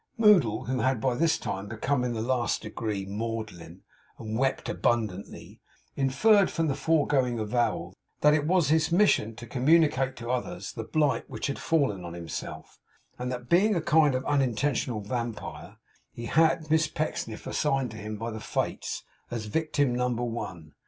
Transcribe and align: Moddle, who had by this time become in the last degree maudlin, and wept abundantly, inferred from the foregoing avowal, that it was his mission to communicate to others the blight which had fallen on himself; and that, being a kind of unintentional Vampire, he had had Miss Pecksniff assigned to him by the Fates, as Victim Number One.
Moddle, 0.17 0.65
who 0.65 0.79
had 0.79 0.99
by 0.99 1.13
this 1.13 1.37
time 1.37 1.67
become 1.67 2.03
in 2.03 2.13
the 2.15 2.23
last 2.23 2.63
degree 2.63 3.05
maudlin, 3.05 3.83
and 4.17 4.35
wept 4.35 4.67
abundantly, 4.67 5.59
inferred 5.95 6.49
from 6.49 6.67
the 6.67 6.73
foregoing 6.73 7.37
avowal, 7.37 7.93
that 8.21 8.33
it 8.33 8.47
was 8.47 8.69
his 8.69 8.91
mission 8.91 9.35
to 9.35 9.45
communicate 9.45 10.15
to 10.15 10.31
others 10.31 10.73
the 10.73 10.83
blight 10.83 11.29
which 11.29 11.45
had 11.45 11.59
fallen 11.59 12.03
on 12.03 12.13
himself; 12.15 12.79
and 13.19 13.31
that, 13.31 13.47
being 13.47 13.75
a 13.75 13.79
kind 13.81 14.15
of 14.15 14.25
unintentional 14.25 15.01
Vampire, 15.01 15.77
he 16.11 16.25
had 16.25 16.61
had 16.61 16.71
Miss 16.71 16.87
Pecksniff 16.87 17.45
assigned 17.45 17.91
to 17.91 17.97
him 17.97 18.17
by 18.17 18.31
the 18.31 18.39
Fates, 18.39 19.03
as 19.29 19.45
Victim 19.45 19.93
Number 19.93 20.23
One. 20.23 20.73